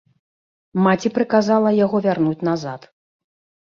Маці 0.85 1.13
прыказала 1.19 1.77
яго 1.85 1.97
вярнуць 2.09 2.37
назад. 2.53 2.93